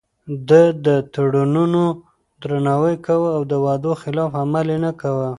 [0.49, 1.83] ده د تړونونو
[2.41, 5.29] درناوی کاوه او د وعدو خلاف عمل يې نه کاوه.